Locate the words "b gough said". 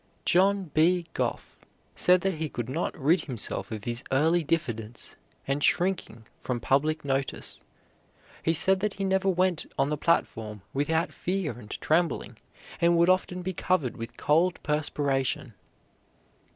0.73-2.21